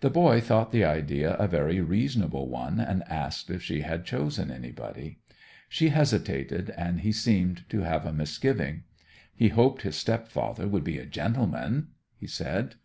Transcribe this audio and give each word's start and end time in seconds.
The 0.00 0.08
boy 0.08 0.40
thought 0.40 0.72
the 0.72 0.86
idea 0.86 1.34
a 1.34 1.46
very 1.46 1.78
reasonable 1.82 2.48
one, 2.48 2.80
and 2.80 3.02
asked 3.06 3.50
if 3.50 3.62
she 3.62 3.82
had 3.82 4.06
chosen 4.06 4.50
anybody? 4.50 5.18
She 5.68 5.90
hesitated; 5.90 6.70
and 6.70 7.00
he 7.00 7.12
seemed 7.12 7.68
to 7.68 7.80
have 7.82 8.06
a 8.06 8.14
misgiving. 8.14 8.84
He 9.34 9.48
hoped 9.48 9.82
his 9.82 9.96
stepfather 9.96 10.66
would 10.68 10.84
be 10.84 10.96
a 10.96 11.04
gentleman? 11.04 11.88
he 12.16 12.26
said. 12.28 12.76